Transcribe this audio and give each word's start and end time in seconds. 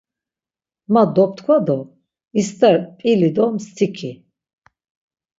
Ma 0.93 1.03
doptkva 1.15 1.57
do 1.67 1.77
ist̆er 2.41 2.75
p̌ili 2.97 3.29
do 3.35 3.45
mst̆iki. 3.55 4.11